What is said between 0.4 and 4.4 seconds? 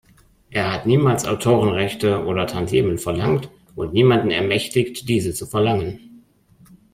Er hat niemals Autorenrechte oder Tantiemen verlangt und niemanden